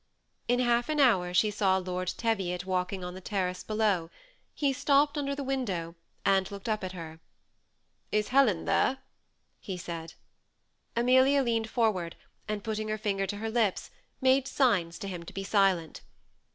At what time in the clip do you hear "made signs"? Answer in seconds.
14.21-14.97